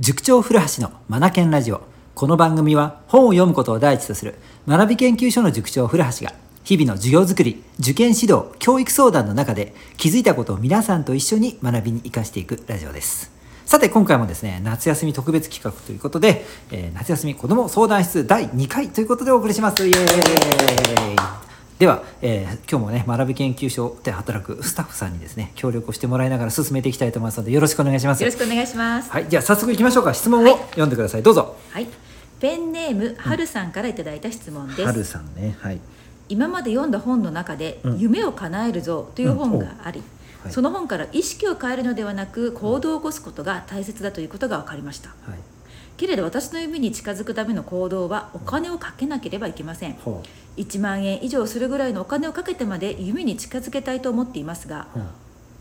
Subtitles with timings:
[0.00, 1.82] 塾長古橋のマナケンラジオ。
[2.14, 4.36] この番組は本を読むことを第一とする
[4.68, 13.32] 学び研究所の塾長古橋が日々の授業づくり受験指導教育相談の中で気づいたことを皆さんと一緒に学びに生かしていくラジオです。
[13.66, 19.84] さて今回もですね夏休み特別企画ということで、えー夏休み子ども相談室第2回ということでお送りします。
[19.84, 21.37] イエーイ
[21.78, 29.10] では、えー今日もね学び研究所で働くスタッフさんにですね協力をしてもらいながら進めていきたいと思いますのでよろしくお願いしますよろしくお願いします。
[29.10, 30.12] はい、じゃあ早速いきましょうか。
[30.12, 31.22] 質問をはい読んでください。
[31.22, 31.56] どうぞ。
[31.70, 31.86] はい。
[32.40, 34.82] ペンネームはるさんからいただいた質問です。
[34.82, 35.56] はるさんね。
[35.60, 35.80] はい。
[36.28, 40.08] 今まで読んだ本の中でうん「夢を叶えるぞ」という本があり、はい
[40.50, 45.57] その本から意識を変えるのではなく行動を起こすことが大切だということが分かりましたはい。
[45.98, 50.22] けれど私の夢に近づくための行動はお金をかけなければいけませんほ
[50.56, 54.98] 1万円以上するぐらいのお金をかけてまで夢に近づけたいと思っていますがう。
[54.98, 55.08] ほう。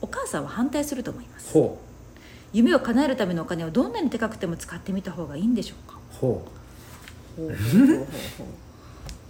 [0.01, 1.79] お母さんは反対すると思いますほ
[2.53, 5.97] 夢を叶えるためのお金をどんなに高くても使ってみた方がいいんでしょうか？
[5.97, 6.15] う。
[6.15, 6.45] ほ
[7.35, 8.43] ほうほうほうほ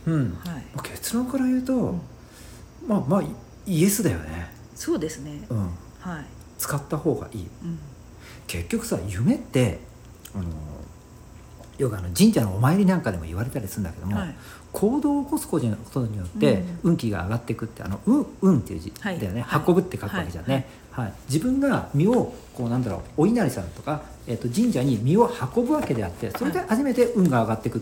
[0.08, 0.14] うう。
[0.14, 0.38] うん。
[0.46, 2.02] はいまあ結論から言うと、ん
[2.86, 3.24] まあまあ
[3.66, 4.52] イエスだよね。
[4.76, 5.58] そうですねうん。
[6.00, 6.26] はい、
[6.58, 7.48] 使った方がいい。
[7.64, 7.80] うん、
[8.46, 9.80] 結局さ、夢って
[10.36, 10.46] あの
[11.78, 14.36] よくあの神社のお参りなんかでも言われたりするんだけども、はい。
[14.74, 15.72] 行動を起こすことに
[16.18, 16.54] よって
[16.84, 16.92] うん。
[16.92, 19.64] 運気が上がっていくってあの運運っていう字だはいよね、はい。
[19.66, 21.14] 運ぶって書くわけじゃんね、はい。
[21.30, 27.82] 自分が身をこうなんだろうお稲荷さんとか、えー、と神社に身を運ぶわけであってそれで初めて運が上がっていくっ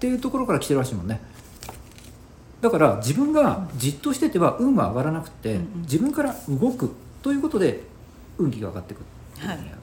[0.00, 1.20] ていうところから来てるらしいもんね。
[2.60, 5.82] だから自分がじっとしてては運は上がらなくて、うんうん。
[5.82, 6.90] 自分から動く
[7.22, 7.82] ということで
[8.38, 9.00] 運気が上がっていく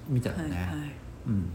[0.09, 0.80] みたいなね、はい。
[0.80, 1.51] はいうん、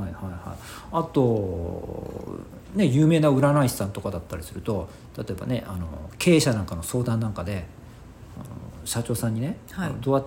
[0.00, 0.58] はいはいはい。
[0.92, 2.40] あと
[2.74, 5.86] ね有名な占い師さんとかだったりすると例えばねあの
[6.18, 7.66] 経営者なんかの相談なんかで
[8.84, 9.92] 社長さんにね、はい。
[10.00, 10.24] どうやっ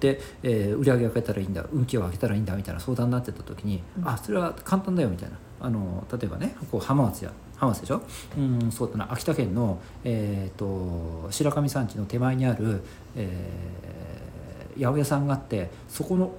[0.00, 4.08] て、えー売り上げを上げたらいいんだ運気を上げたらいいんだみたいな相談になってた時に、うん。
[4.08, 5.38] あそれは簡単だよみたいな。
[5.60, 8.02] あの例えばねこう浜松や浜松でしょ？
[8.36, 9.10] うんそうだな。
[9.10, 12.82] 秋田県の、えー、と白神山地の手前にある、
[13.16, 13.94] えー
[14.76, 16.34] 八百屋さんがあってそこの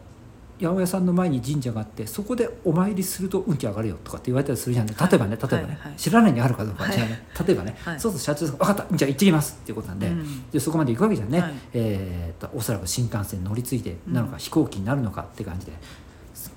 [0.59, 4.95] 八百屋さんの前に神社があってそこでお参りすると運気上がるよとかって言われたりするじゃんね。
[4.99, 5.75] 例えばね例えばね、はい。
[5.75, 7.99] はい知らないにあるかどうかは知らない、例えばね、はい。
[7.99, 8.95] そうすると社長さんが分かった。
[8.95, 10.49] じゃあ行ってきますっていうことなんで,、うん。
[10.51, 11.53] でそこまで行くわけじゃんね、はい。
[11.73, 15.73] えーとおそらく新幹線乗り継いでなのか、うん飛行機になるのかって感じで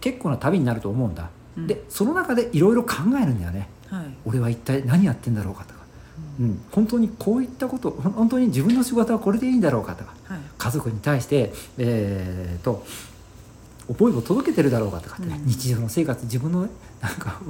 [0.00, 1.66] 結構な旅になると思うんだ、うん。
[1.66, 3.68] でその中でいろいろ考えるんだよね。
[3.88, 4.04] はい。
[4.26, 5.80] 俺は一体何やってんだろうかとか、
[6.40, 10.14] うん、本当にこういったこと本当に自分の仕事はこれでいいんだろうかとか。
[10.24, 10.38] はい。
[10.58, 12.84] 家族に対して、えー、と
[13.88, 15.46] 思いを届けてるだろうかとかってね、うん。
[15.46, 17.40] 日常の生活自分のねなんか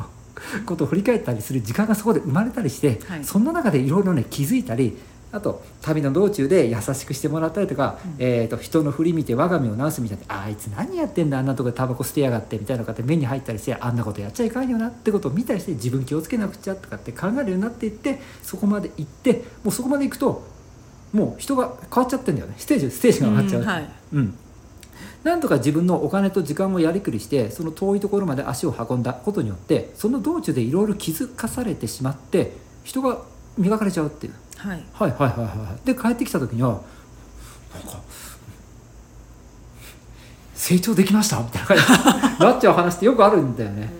[0.67, 3.25] ことを振り返ったりする時間がそこで生まれたりして、はい。
[3.25, 4.97] そんな中でいろいろね気づいたり
[5.31, 8.15] あと旅の道中で優しくしてもらったりとか、うん。
[8.19, 20.47] えー、と人の振り見て我が身を直すみたいなああいつ何やってんだあんなとこでタバコ捨てやがってみたいな方目に入ったりしてあんなことやっちゃいかんよなってことを見たりして自分気をつけなくちゃとかって考えるようになっていってそこまで行ってもうそこまで行くと
[21.13, 22.55] もう人が変わっちゃってんだよね。
[22.59, 23.89] ステージステージが上がっちゃう、うんはい。
[24.13, 24.39] うん、
[25.25, 32.53] なんとか自分のお金と時間をやりくりしてその遠いところまで足を運んだことによってその道中でいろいろ気づかされてしまって
[32.85, 33.19] 人が
[33.57, 34.35] 磨かれちゃうっていう。
[34.57, 34.85] はい。
[34.93, 36.79] はいはいはいはいで帰ってきた時にはなん
[37.93, 38.01] か
[40.55, 41.39] 成長できました？
[41.41, 41.83] みたいな感じ。
[41.83, 43.93] に なっちゃう話ってよくあるんだよね、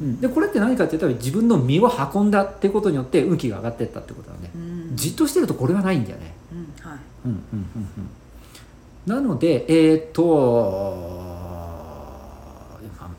[0.00, 4.96] うん、でこれって何かって言ったら自分の身を運んだってことによって運気が上がっていったってことなんで、うん。
[4.96, 6.34] じっとしてるとこれはないんだよね。
[6.52, 6.98] うんはい。
[7.26, 7.68] うんうんうん
[7.98, 8.08] うん
[9.06, 11.14] なのでえーっと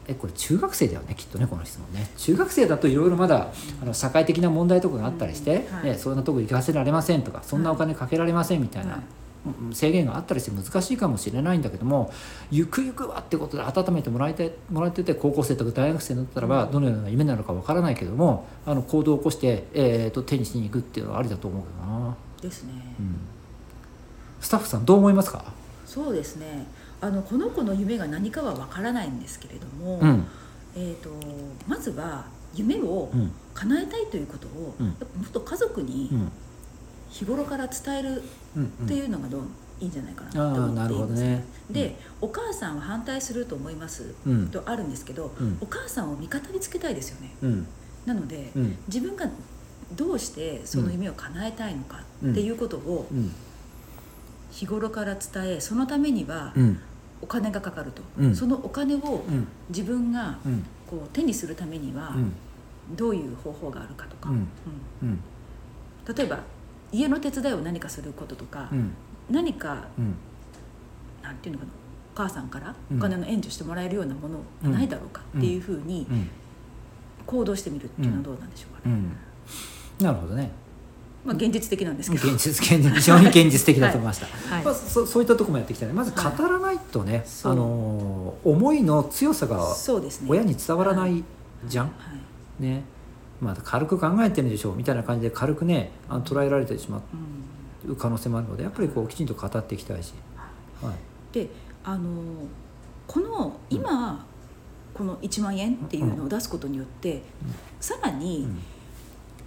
[0.09, 2.09] えこれ中学生だよねきっとねこの質問ね。
[2.17, 5.85] 中学生だといろいろまだあの社会的な問題とかがあったりして、うんはい。
[5.85, 8.99] ね、そんなとこ行かせられませんとかそんなお金かけられませんみたいな、はい。
[8.99, 9.03] うん
[9.73, 12.11] 制限があったりして難しいかもしれないんだけども
[12.51, 22.73] ゆくゆくはってことで温めてもらいたいもらってて高校生とか大学生だったらばどのような夢なのかわからないけどもあの行動を起こして、えー、と手にしに行くっていうのはありだと思うけどな、ですね。
[22.99, 23.15] うん、
[24.41, 25.45] スタッフさんどう思いますか？
[25.87, 26.67] そうですね。
[26.99, 30.27] あのこの子の夢が何かはわからないんですけれども、うん。
[30.75, 31.09] えー、と
[31.65, 33.31] まずは夢をうん。
[33.53, 34.85] 叶えたいということを、うん。
[34.87, 36.31] やっぱもっと家族にうん。
[37.09, 38.21] 日頃から伝える
[38.55, 39.41] うんっていうのがどう
[39.79, 41.23] いいんじゃないかなとあ思っています。
[41.23, 41.45] ね。
[41.71, 44.13] で、お母さんは反対すると思います。
[44.25, 44.47] うん。
[44.49, 45.57] とあるんですけど、うん。
[45.61, 47.35] お母さんを味方につけたいですよね。
[47.41, 47.67] うん。
[48.05, 48.77] なので、うん。
[48.87, 49.29] 自分が
[49.95, 53.31] どうしてその夢を叶えたいのかっていうことをうん
[54.51, 56.79] 日頃から伝えそのためにはうん。
[57.19, 58.35] お金がかかると、うん。
[58.35, 59.47] そのお金をうん。
[59.69, 60.63] 自分がうん。
[60.87, 62.33] こう手にするためにはうん。
[62.95, 64.29] どういう方法があるかとか、
[66.15, 66.39] 例えば
[66.91, 68.91] 家の手伝いを何かすることとか、うん。
[69.29, 70.15] 何かうん。
[71.21, 71.71] なんていうのかな
[72.15, 72.97] 母さんからうん。
[72.97, 76.29] お金の援助してもらえるようなものはないだろうかっていうふうにうん。
[77.25, 80.05] 行動してみるっていうのはどうなんでしょうかね、うん。
[80.05, 80.49] なるほどね
[81.27, 82.33] まあ現実的なんですけど。
[82.33, 84.63] 現実現実非常に現実的だと思いました、はい。
[84.63, 85.89] まあ、そそういったところもやっていきたい。
[85.89, 87.51] ねまず語らないとね、そう。
[87.51, 89.61] あのー思いの強さが
[90.27, 91.23] 親に伝わらない
[91.65, 91.91] じゃん、は
[92.59, 92.63] い。
[92.63, 92.83] ね。
[93.41, 97.03] まあ、軽く考えてるんでしょうみたいな感じで軽くねあの捉えられてしま
[97.85, 100.13] うんう可能性もあるのでやっぱりこうきちんと語っていきたいし、
[100.81, 100.95] はい。
[101.33, 101.49] で
[101.83, 102.09] あの
[103.05, 104.25] この今、
[104.93, 107.21] この1万円っていうのを出すことによって、
[107.79, 108.59] さらに、うん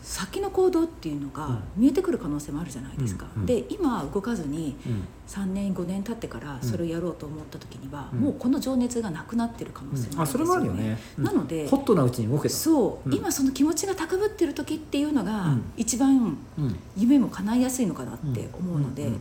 [0.02, 3.26] 先の行動っていうのが見えてくる可能性もあるじゃないですか。
[3.36, 3.46] うんうん。
[3.46, 5.04] で今動かずにうん。
[5.28, 8.20] 3年5年経ってからそれをやろうと思った時には、うん。
[8.20, 10.66] もうこの情熱がなくなってる可能性もあるんですよ、ね。
[10.66, 11.24] よね、うん。
[11.24, 13.14] なのでホットなうちに動けたそう、うん。
[13.14, 15.62] 今その気持ちが高ぶってる時っていうのが、うん。
[15.76, 16.76] 一番うん。
[16.96, 19.12] 夢も叶いやすいのかなって思うので、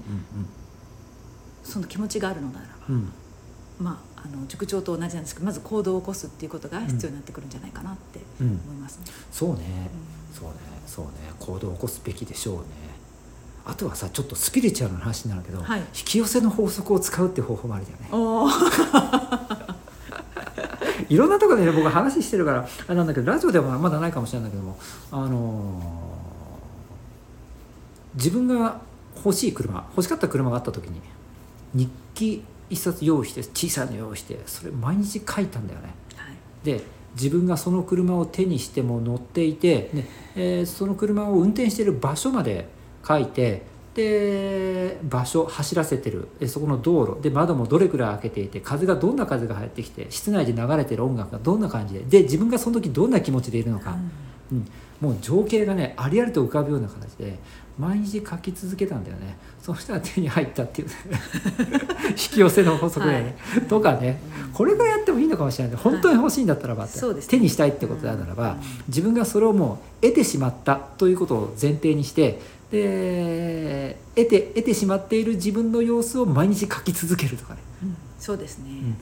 [1.64, 2.96] その気持ちがあるのならば、
[3.80, 8.48] まあ、あの塾長と同じなんですけどまず行動を起こすっていうことが必要になってくるんじゃないかなってうん。
[8.48, 9.06] 思いますね。
[9.32, 9.90] そうね、
[10.34, 10.38] うん。
[10.38, 10.56] そうね。
[10.86, 11.12] そうね。
[11.40, 12.64] 行動を起こすべきでしょうね。
[13.66, 15.80] あとはさちょっとスピリチュアルな話になるけど、はい。
[15.80, 19.70] 引き寄せの法則を使うって方法もあるじゃない。
[21.10, 24.78] いろんなところでね僕は話してるからあれなんだけどラジオではまだないかもしれないんだけども
[25.12, 26.10] あのー
[28.16, 28.82] 自分が
[29.16, 31.00] 欲しい車欲しかった車があった時に
[31.74, 35.94] 日記一冊用意して小さいの用意してそれ毎日書いたんだよね。
[36.16, 36.36] はい。
[36.64, 36.82] で
[37.16, 42.68] 自分がその車を手にしても乗っていて、ねえーその車を運転している場所まで
[43.06, 43.64] 書いて
[43.96, 46.28] で場所走らせてる。
[46.40, 47.22] えそこの道路。
[47.22, 52.02] で窓もどれくらい開けていて風がどんな風が入ってきて室内で流れてる音楽がどんな感じで。
[52.02, 53.98] で自分がその時どんな気持ちでいるのか、
[54.52, 54.68] うん、
[55.02, 57.38] もう情景がねありありと浮かぶような形で
[57.80, 59.38] 毎日書き続けたんだよね。
[59.62, 60.90] そしたら手に入ったっていう
[62.10, 63.62] 引き寄せの法則だよね、はい。
[63.62, 64.20] とかね。
[64.48, 64.52] うん。
[64.52, 67.30] これがやってもいいのかもしれない本当に欲しいんだったらばって、そうですね。
[67.30, 68.58] 手にしたいってことならば、うん。
[68.90, 72.42] 自分がそれをもう得てしまったということを前提にして
[72.72, 77.98] で得て得てしまっている自分の様子を毎日書き続けるとかね、うん。
[78.20, 78.74] そうですね、ん。
[78.74, 78.98] はい。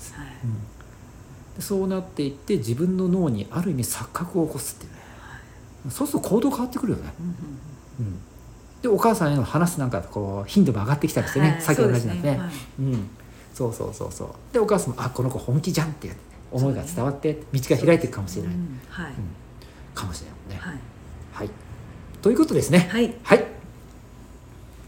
[1.55, 4.96] でそうなっていって自分の脳にある意味錯覚を起こすっていうね
[5.89, 7.33] そうすると行動変わってくるよね、うんうん
[7.99, 8.19] うん、
[8.81, 12.37] でお母さんへの話すなんかこう頻度も上がってきたりしてね、はいさっき同じなんでね。
[12.37, 12.49] はい。
[12.79, 13.09] うん、
[13.53, 14.29] そうそうそうそう。
[14.53, 16.11] でお母さんも「あこの子本気じゃん」って
[16.51, 19.13] 思いが伝わって道が開いていくかもしれない、うんはい、うん。
[19.93, 20.57] かもしれないもんね。
[20.59, 20.79] はい。
[21.33, 21.49] はい。
[22.21, 22.87] ということですね。
[22.91, 23.13] はい。
[23.23, 23.39] はい。
[23.39, 23.45] こ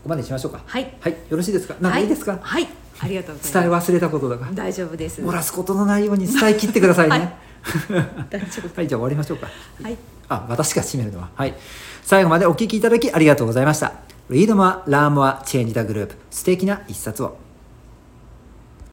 [0.04, 0.62] こまでにしましょうか。
[0.66, 0.94] はい。
[1.00, 1.12] はい。
[1.30, 1.75] よろしいですか？
[1.81, 2.68] 何かいいですか、はい、はい
[3.00, 3.92] ありがとうございます。
[3.92, 5.22] 伝え忘れたこととか大丈夫です。
[5.22, 7.18] 漏らすことのないように伝え切ってくださいね。
[7.18, 7.34] はい。
[8.30, 9.48] 大丈夫はい、じゃあ終わりましょうか。
[9.81, 9.98] はい。
[10.28, 11.30] あ私が締めるのは。
[11.36, 11.54] はい。
[12.04, 13.94] 最後までお聞きいただきありがとうございました。
[14.30, 17.38] Read more, learn more, change the group 素敵な一冊を